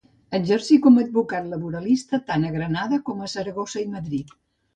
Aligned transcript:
Exercí 0.35 0.77
com 0.85 0.95
a 0.97 1.03
advocat 1.07 1.45
laboralista 1.51 2.21
tant 2.31 2.47
a 2.49 2.55
Granada 2.57 3.01
com 3.11 3.21
a 3.21 3.29
Saragossa 3.37 3.85
i 3.87 3.87
Madrid. 3.95 4.35